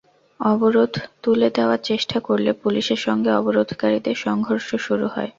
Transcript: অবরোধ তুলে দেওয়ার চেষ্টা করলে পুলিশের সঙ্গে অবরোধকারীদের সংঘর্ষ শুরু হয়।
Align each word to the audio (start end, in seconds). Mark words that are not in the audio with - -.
অবরোধ 0.39 0.93
তুলে 1.23 1.47
দেওয়ার 1.57 1.79
চেষ্টা 1.83 2.17
করলে 2.19 2.51
পুলিশের 2.61 2.99
সঙ্গে 3.05 3.29
অবরোধকারীদের 3.39 4.17
সংঘর্ষ 4.25 4.69
শুরু 4.85 5.05
হয়। 5.07 5.29